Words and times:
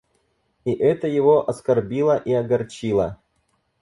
И 0.65 0.71
это 0.73 1.07
его 1.07 1.47
оскорбило 1.47 2.17
и 2.17 2.33
огорчило. 2.33 3.19